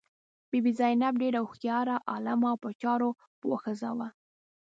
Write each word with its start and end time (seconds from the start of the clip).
بي 0.49 0.59
بي 0.65 0.71
زینب 0.79 1.13
ډېره 1.23 1.39
هوښیاره، 1.43 1.95
عالمه 2.11 2.47
او 2.51 2.57
په 2.63 2.69
چارو 2.81 3.09
پوه 3.41 3.57
ښځه 3.63 3.89
وه. 3.97 4.07